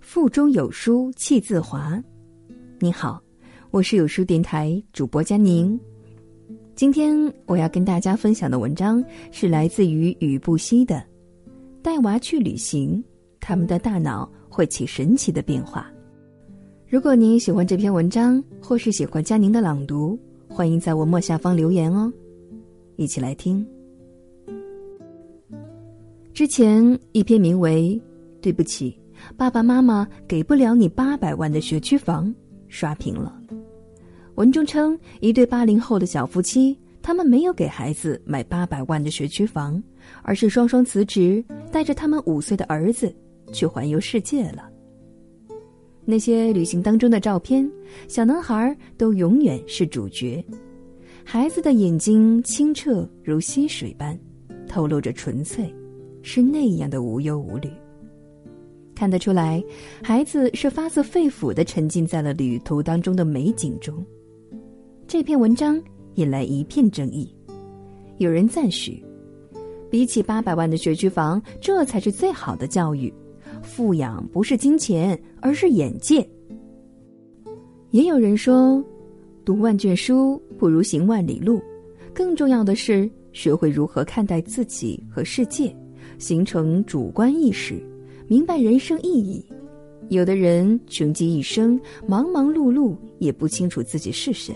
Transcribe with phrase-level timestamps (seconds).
[0.00, 2.02] 腹中有书气自华。
[2.78, 3.20] 你好，
[3.70, 5.78] 我是有书电台主播佳宁。
[6.74, 10.96] 今天我要跟大家分享的文章是来自于雨不息的
[11.82, 13.02] 《带娃去旅行》，
[13.40, 15.90] 他们的大脑会起神奇的变化。
[16.86, 22.12] 如果您喜欢这篇文章，或是喜欢佳宁的朗读，欢迎在文末下方留言哦。
[22.96, 23.66] 一起来听。
[26.34, 27.92] 之前一篇名为
[28.42, 28.98] 《对不起，
[29.36, 32.26] 爸爸妈妈给不了你八百万的学区房》
[32.66, 33.40] 刷屏了。
[34.34, 39.80] 文中称，一对八零后的小夫妻，他们没有给孩子买八百万的学区房，
[40.22, 43.14] 而是双双辞职，带着他们五岁的儿子
[43.52, 44.68] 去环游世界了。
[46.04, 47.70] 那些旅行当中的照片，
[48.08, 50.44] 小男孩都永远是主角，
[51.22, 54.18] 孩子的眼睛清澈如溪水般，
[54.66, 55.72] 透露着纯粹，
[56.24, 57.70] 是那样的无忧无虑。
[58.94, 59.62] 看得出来，
[60.02, 64.04] 孩子是发自肺腑的沉浸在了旅途当中的美景中。
[65.06, 65.80] 这篇文章
[66.14, 67.32] 引来一片争议，
[68.18, 69.04] 有人赞许，
[69.90, 73.12] 比起八百万的学区房，这才是最好的教育。
[73.62, 76.26] 富养不是金钱，而是眼界。
[77.90, 78.82] 也有人说，
[79.44, 81.60] 读万卷书不如行万里路，
[82.12, 85.74] 更重要的是学会如何看待自己和世界，
[86.18, 87.82] 形成主观意识，
[88.26, 89.44] 明白人生意义。
[90.10, 94.54] 有的人穷极一生，忙忙碌碌，也不清楚自己是谁。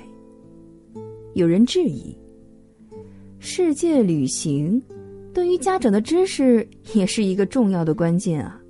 [1.35, 2.17] 有人质疑，
[3.39, 4.83] 世界旅行
[5.33, 8.61] 对于家长的知识也是一个重要的关键啊！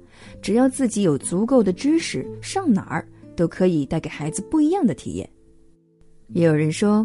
[0.41, 5.29] 只要自己有足够的知识，上哪儿都可以带给孩子不一样的体验。
[6.29, 7.05] 也有人说，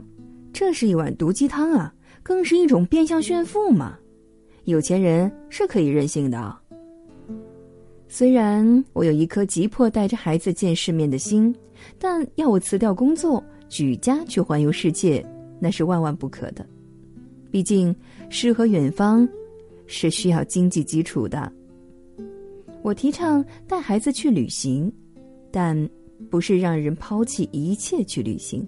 [0.51, 3.97] 这是一碗毒鸡汤啊，更是一种变相炫富嘛！
[4.65, 6.55] 有钱人是可以任性的。
[8.07, 11.53] 虽然我有一颗急迫带着孩子见世面的心，
[11.97, 15.25] 但要我辞掉工作，举家去环游世界。
[15.59, 16.67] 那是万万不可的，
[17.49, 17.95] 毕竟
[18.29, 19.27] 诗和远方
[19.87, 21.49] 是需要经济基础的。
[22.81, 24.91] 我提倡带孩子去旅行，
[25.51, 25.89] 但
[26.29, 28.67] 不是让人抛弃一切去旅行。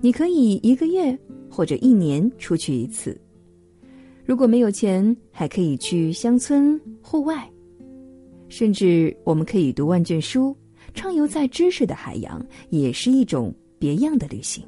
[0.00, 1.16] 你可以一个月
[1.48, 3.16] 或者一年出去一次，
[4.26, 7.48] 如果没有钱，还可以去乡村、户外，
[8.48, 10.54] 甚至我们可以读万卷书，
[10.94, 14.64] 畅游在知识的海洋，也是一种别样的旅行。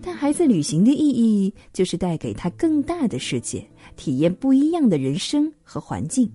[0.00, 6.30] 带孩子旅行的意义，就是带给他更大的世界，体验不一样的人生和环境，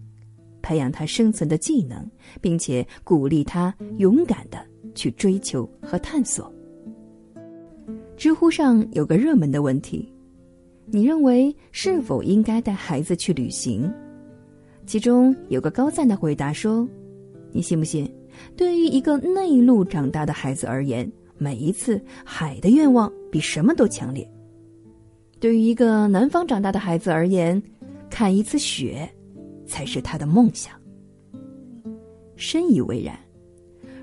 [0.62, 2.06] 培养他生存的技能，
[2.41, 4.59] 并且鼓励他勇敢的
[4.94, 6.53] 去追求和探索。
[8.18, 10.13] 知乎上有个热门的问题：
[10.91, 13.91] 你认为是否应该带孩子去旅行？
[14.85, 16.88] 其中有个高赞的回答说
[17.51, 18.09] ：“你信不信？
[18.55, 21.09] 对于一个内陆长大的孩子而言。”
[21.41, 24.29] 每一次海的愿望比什么都强烈。
[25.39, 27.63] 对于一个南方长大的孩子而言，
[28.09, 29.09] 看一次雪
[29.66, 30.75] 才是他的梦想。
[32.35, 33.17] 深以为然。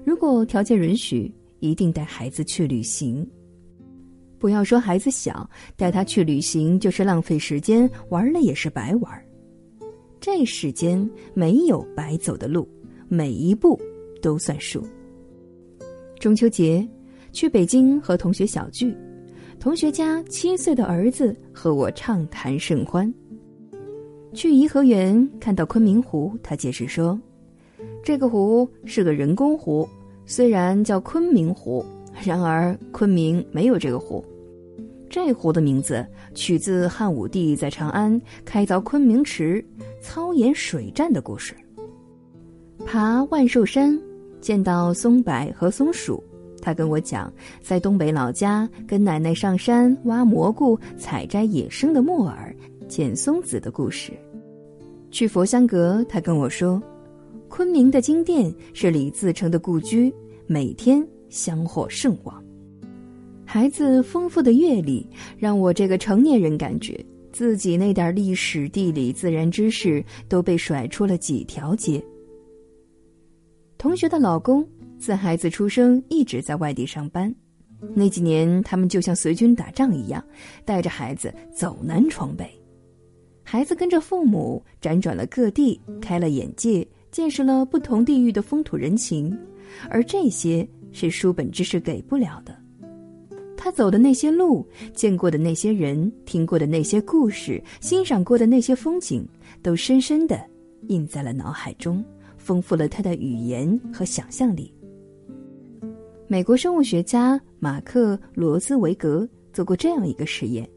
[0.02, 1.30] 如果条件允许，
[1.60, 3.28] 一定带孩子去旅行。
[4.38, 9.24] 不要说孩子小，带他去旅行就是浪费时间，玩了也是白玩。
[10.20, 12.68] 这世间没有白走的路，
[13.08, 13.80] 每一步
[14.20, 14.82] 都算数。
[16.18, 16.86] 中秋节。
[17.32, 18.96] 去北京和同学小聚，
[19.60, 23.12] 同学家七岁的儿子和我畅谈甚欢。
[24.32, 27.20] 去颐和园看到昆明湖，他解释说
[28.02, 29.86] ：“这个湖是个人工湖，
[30.24, 31.84] 虽然叫昆明湖，
[32.24, 34.24] 然而昆明没有这个湖。
[35.08, 36.04] 这湖的名字
[36.34, 39.64] 取自汉武帝在长安开凿昆明池、
[40.00, 41.54] 操演水战的故事。
[42.84, 43.98] 爬万寿山，
[44.40, 46.22] 见到松柏和松鼠。”
[46.60, 47.32] 他跟我讲，
[47.62, 52.54] 在东北老家跟奶奶上山挖蘑菇、采摘野生的木耳、
[52.88, 54.12] 捡松子的故事。
[55.12, 56.82] 去佛香阁，他跟我说，
[57.48, 60.12] 昆明的金殿是李自成的故居，
[60.48, 62.42] 每天香火甚旺。
[63.44, 65.06] 孩子丰富的阅历
[65.38, 72.02] 让我这个成年人感觉自己那点历史、地理、自然知识都被甩出了几条街。
[73.78, 74.66] 同学的老公。
[74.98, 77.32] 自孩子出生，一直在外地上班。
[77.94, 80.24] 那几年，他们就像随军打仗一样，
[80.64, 82.48] 带着孩子走南闯北。
[83.42, 89.38] 孩子跟着父母辗转了各地，开了眼界，见识了不同地域的风土人情。
[89.90, 92.56] 而这些是书本知识给不了的。
[93.56, 99.26] 他走的那些路，见过的那些人，听过的那些故事，欣赏过的那些风景，
[99.62, 100.38] 都深深的
[100.88, 102.04] 印在了脑海中，
[102.36, 104.72] 丰富了他的语言和想象力。
[106.28, 110.68] 美国生物学家马克·罗斯维格做过这样一个实验：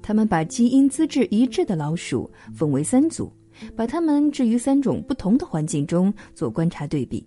[0.00, 3.30] 他们把基因资质一致的老鼠分为三组，
[3.76, 7.26] 把它们置于三种不同的环境中做观察对比。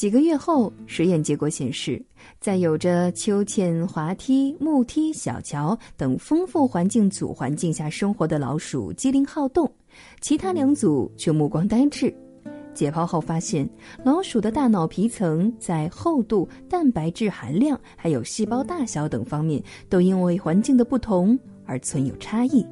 [0.00, 2.02] 几个月后，实验结果显示，
[2.40, 9.70] 在有着秋千、滑梯、木梯、小桥等丰富环境组环境下生活的老鼠机灵好动，
[10.22, 12.10] 其他两组却目光呆滞。
[12.72, 13.68] 解剖后发现，
[14.02, 22.66] 老鼠的大脑皮层在厚度、蛋白质含量还有细胞大小等方面，都因为环境的不同而存有差异。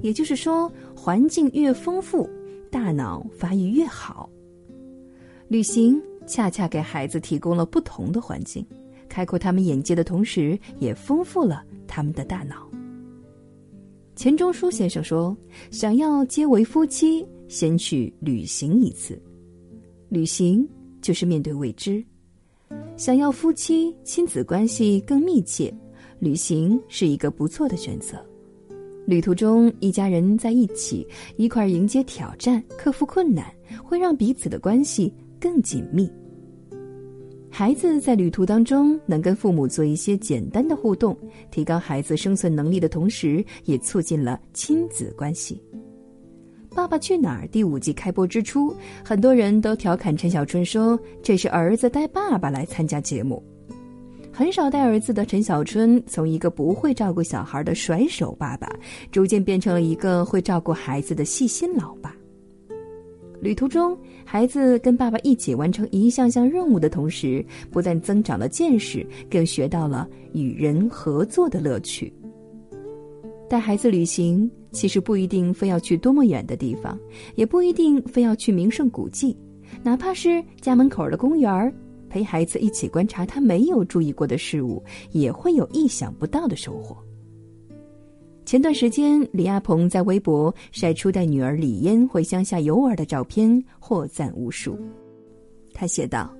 [0.00, 2.26] 也就是说，环境越丰富，
[2.70, 4.26] 大脑发育越好。
[5.48, 6.00] 旅行。
[6.26, 8.64] 恰恰给孩子提供了不同的环境，
[9.08, 12.68] 开阔他们眼界的同时，也丰富了他们的大脑。
[14.16, 15.36] 钱钟书先生说
[15.72, 19.20] ：“想要结为夫妻，先去旅行一次。
[20.08, 20.66] 旅行
[21.02, 22.04] 就是面对未知。
[22.96, 25.74] 想要夫妻亲子关系更密切，
[26.20, 28.24] 旅行是一个不错的选择。
[29.04, 31.06] 旅途中，一家人在一起，
[31.36, 35.12] 一块迎接挑战，克服困难，会让彼此的关系。”
[35.44, 36.10] 更紧密。
[37.50, 41.14] 孩子在旅途当中能跟父母做一些简单的互动，
[41.50, 45.62] 提高孩子生存能力的同时，也促进了亲子关系。
[46.74, 48.74] 《爸爸去哪儿》第五季开播之初，
[49.04, 53.44] 很多人都调侃陈小春说：“这是儿子带爸爸来参加节目。”
[54.32, 58.74] 很少带儿子的陈小春，从一个不会照顾小孩的甩手爸爸，
[59.12, 62.16] 逐渐变成了一个会照顾孩子的细心老爸。
[63.44, 63.94] 旅途中，
[64.24, 72.10] 孩子跟爸爸一起完成一项项任务的同时，不但增长了见识，更学到了与人合作的乐趣。
[73.46, 76.98] 带孩子旅行，其实不一定非要去多么远的地方，
[77.34, 79.36] 也不一定非要去名胜古迹，
[79.82, 81.70] 哪怕是家门口的公园儿，
[82.08, 86.96] 陪孩子一起观察他没有注意过的事物，也会有意想不到的收获。
[88.44, 94.78] 前段时间，李亚鹏在微博晒出带女儿李嫣回乡下游玩的照片，获赞无数。
[95.72, 96.30] 他写道：“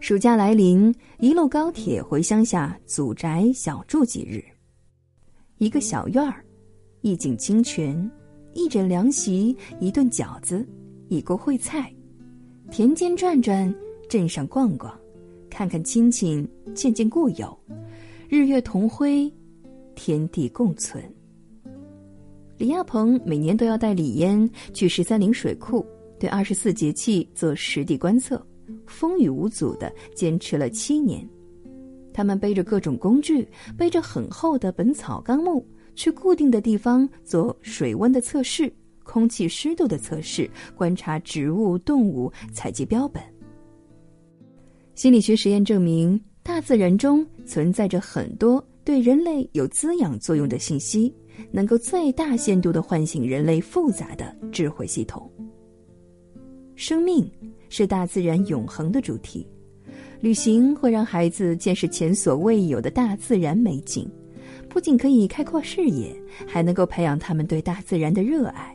[0.00, 4.44] 暑假来临，一路高铁回乡下祖宅小住几日。
[5.56, 6.44] 一个小院儿，
[7.00, 8.10] 一井清泉，
[8.52, 10.66] 一枕凉席，一顿饺子，
[11.08, 11.90] 一锅烩菜。
[12.70, 13.74] 田间转转，
[14.10, 14.94] 镇上逛逛，
[15.48, 17.58] 看看亲戚，见见故友，
[18.28, 19.32] 日月同辉，
[19.94, 21.02] 天地共存。”
[22.60, 25.82] 李亚鹏每年都要带李嫣去十三陵水库，
[26.18, 28.46] 对二十四节气做实地观测，
[28.86, 31.26] 风雨无阻的坚持了七年。
[32.12, 33.48] 他们背着各种工具，
[33.78, 35.58] 背着很厚的《本草纲目》，
[35.96, 38.70] 去固定的地方做水温的测试、
[39.04, 40.46] 空气湿度的测试，
[40.76, 43.22] 观察植物、动物，采集标本。
[44.94, 51.10] 心理学实验证明，大自然中存在着很多对人类有滋养作用的信息。
[51.50, 55.30] 能够最大限度的唤醒人类复杂的智慧系统。
[56.74, 57.30] 生命
[57.68, 59.46] 是大自然永恒的主题，
[60.20, 64.10] 旅行会让孩子见识前所未有的大自然美景，
[64.68, 66.14] 不仅可以开阔视野，
[66.46, 68.74] 还能够培养他们对大自然的热爱。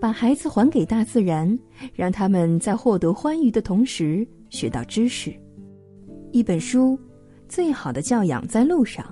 [0.00, 1.58] 把孩子还给大自然，
[1.94, 5.32] 让他们在获得欢愉的同时学到知识。
[6.32, 6.96] 一本书，
[7.48, 9.04] 《最好的教养在路上》，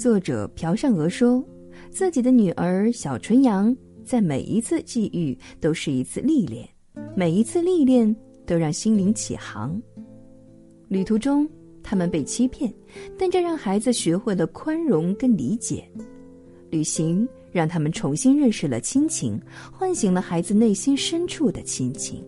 [0.00, 1.44] 作者朴善娥说。
[1.90, 6.68] 自己的女儿小纯阳，在每一次际遇都是一次历练，
[7.16, 8.14] 每一次历练
[8.46, 9.80] 都让心灵起航。
[10.88, 11.48] 旅途中，
[11.82, 12.72] 他们被欺骗，
[13.18, 15.88] 但这让孩子学会了宽容跟理解。
[16.70, 19.40] 旅行让他们重新认识了亲情，
[19.72, 22.22] 唤醒了孩子内心深处的亲情。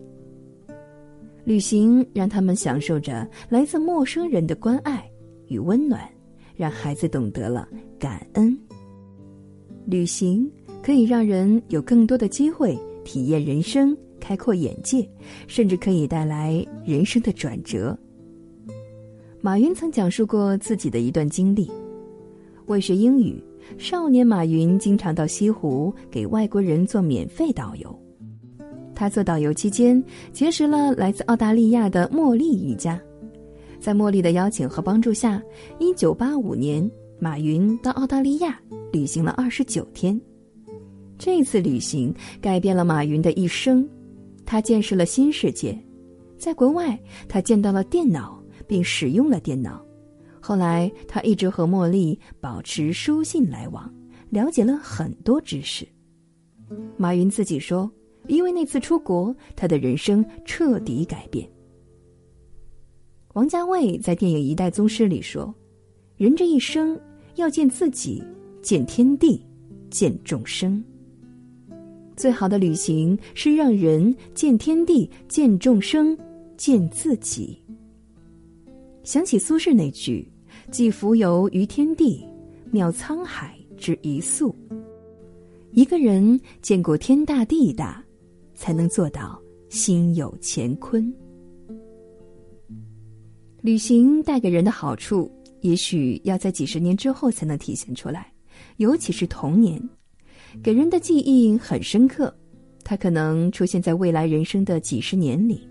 [1.43, 5.09] 旅行让他们享受着来自陌生人的关爱
[5.47, 6.07] 与温暖，
[6.55, 8.55] 让孩子懂得了感恩。
[9.85, 10.49] 旅行
[10.81, 15.07] 可以让人有更多的机会体验人生，开阔眼界，
[15.47, 17.97] 甚至可以带来人生的转折。
[19.41, 21.69] 马云曾讲述过自己的一段经历：
[22.67, 23.43] 为学英语，
[23.77, 27.99] 少年马云经常到西湖给外国人做免费导游。
[28.93, 33.01] 他做导游期间，结识了来自澳大利亚的茉莉瑜伽。
[33.79, 35.41] 在茉莉的邀请和帮助下，
[35.79, 36.87] 一九八五年，
[37.19, 38.59] 马云到澳大利亚。
[38.91, 40.19] 旅行了二十九天，
[41.17, 43.87] 这次旅行改变了马云的一生，
[44.45, 45.77] 他见识了新世界。
[46.37, 49.85] 在国外，他见到了电脑，并使用了电脑。
[50.41, 53.93] 后来，他一直和茉莉保持书信来往，
[54.29, 55.87] 了解了很多知识。
[56.97, 57.89] 马云自己说
[58.27, 61.47] ：“因为那次出国，他的人生彻底改变。
[63.33, 65.53] 王家卫在电影《一代宗师》里说
[66.17, 66.99] ：“人这一生
[67.35, 68.23] 要见自己，
[68.61, 69.45] 见天地，
[69.89, 70.83] 见众生。
[72.15, 76.17] 最好的旅行是让人见天地，见众生，
[76.57, 77.57] 见自己。”
[79.03, 80.27] 想起苏轼那句
[80.69, 82.23] ：“寄蜉蝣于天地，
[82.71, 84.55] 渺沧海之一粟。”
[85.73, 88.03] 一个人见过天大地大，
[88.53, 91.11] 才能做到心有乾坤。
[93.61, 98.30] 旅行带给人的好处，也许要在几十年之后才能体现出来，
[98.77, 99.81] 尤其是童年，
[100.63, 102.33] 给人的记忆很深刻。
[102.83, 105.67] 它可能出现在未来人生的几十年里。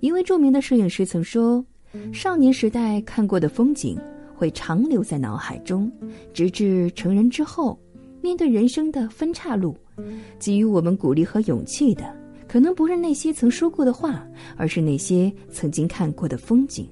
[0.00, 1.64] 一位著名的摄影师曾说
[2.12, 3.98] ：“少年时代看过的风景，
[4.34, 5.90] 会长留在脑海中，
[6.32, 7.78] 直至成人之后。”
[8.20, 9.76] 面对人生的分岔路，
[10.40, 12.12] 给予我们鼓励和勇气的，
[12.48, 16.86] 可能不是那些曾说过的话，而是那些曾经看过的风景。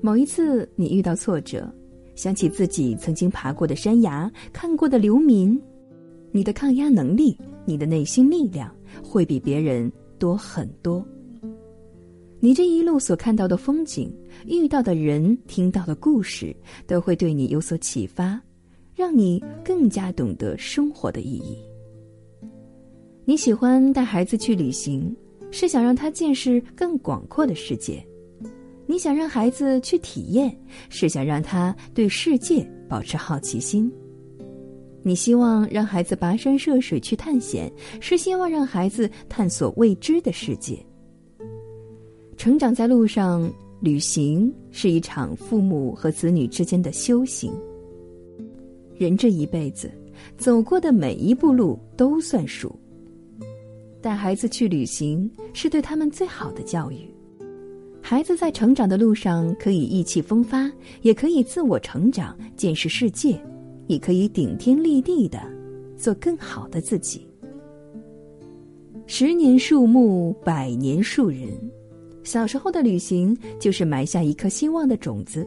[0.00, 1.72] 某一次你遇到挫折，
[2.14, 5.60] 想起自己曾经爬过的山崖，看过的流民，
[6.30, 11.04] 你的抗压能力，你的内心力量，会比别人多很多。
[12.40, 14.12] 你这一路所看到的风景，
[14.46, 16.54] 遇到的人，听到的故事，
[16.86, 18.40] 都会对你有所启发。
[18.94, 21.56] 让你更加懂得生活的意义。
[23.24, 25.16] 你喜欢带孩子去旅行，
[25.50, 28.04] 是想让他见识更广阔的世界；
[28.86, 30.54] 你想让孩子去体验，
[30.88, 33.90] 是想让他对世界保持好奇心；
[35.02, 40.78] 你希望让孩子跋山涉水去探险，是希望让孩子探索未知的世界。
[42.36, 47.52] 成长在路上，旅行是一场父母和子女之间的修行。
[48.96, 49.90] 人这一辈子，
[50.36, 52.74] 走过的每一步路都算数。
[54.00, 57.08] 带孩子去旅行，是对他们最好的教育。
[58.04, 60.70] 孩子在成长的路上，可以意气风发，
[61.02, 63.40] 也可以自我成长，见识世界，
[63.86, 65.40] 也可以顶天立地的
[65.96, 67.26] 做更好的自己。
[69.06, 71.48] 十年树木，百年树人。
[72.24, 75.46] 小时候的旅行，就是埋下一颗希望的种子，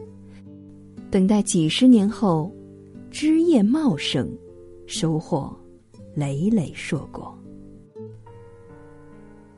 [1.10, 2.50] 等待几十年后。
[3.08, 4.28] 枝叶茂盛，
[4.86, 5.56] 收获
[6.14, 7.34] 累累硕果。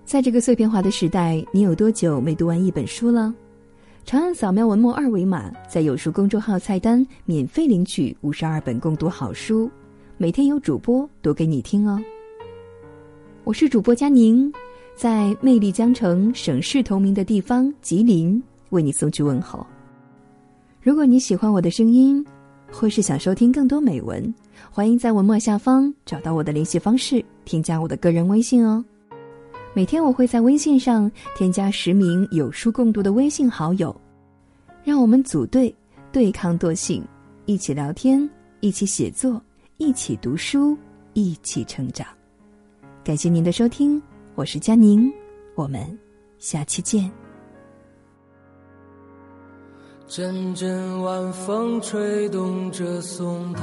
[0.09, 3.35] 在这个碎片化的时代，你有多久没读完一本书了？
[4.07, 9.71] 长按扫描文末二维码，在有书公众号菜单免费领取五十二本共读好书，
[10.17, 12.03] 每天有主播读给你听哦。
[13.45, 14.50] 我是主播佳宁，
[14.97, 19.67] 在魅力江城、省市同名的地方吉林，为你送去问候。
[20.81, 22.25] 如果你喜欢我的声音。
[22.71, 24.35] 或是想收听更多美文，
[24.71, 28.85] 欢迎在文末下方找到我的联系方式，添加我的个人微信哦。
[29.79, 33.95] 每天我会在微信上添加十名有书共读的微信好友，
[34.83, 35.73] 让我们组队
[36.11, 37.01] 对抗惰性，
[37.47, 39.41] 一起聊天，一起写作，
[39.77, 40.77] 一起读书，
[41.13, 42.05] 一起成长。
[43.05, 44.03] 感谢您的收听，
[44.35, 45.09] 我是佳宁，
[45.55, 45.97] 我们
[46.41, 47.09] 下期见。
[50.09, 53.63] 阵阵晚风吹动着松涛，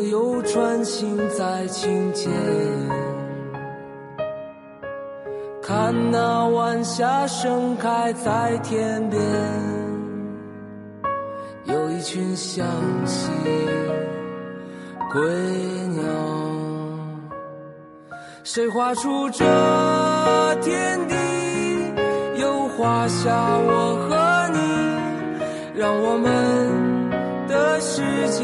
[0.51, 2.29] 穿行在清间，
[5.63, 9.21] 看那晚霞盛开在天边，
[11.63, 12.67] 有一群向
[13.05, 13.31] 西
[15.09, 15.21] 归
[15.95, 16.03] 鸟，
[18.43, 19.45] 谁画出这
[20.55, 21.15] 天地？
[22.41, 24.59] 又画下我和你，
[25.79, 26.27] 让我们
[27.47, 28.43] 的世界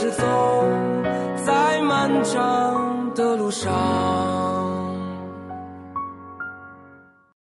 [0.00, 0.57] 是走。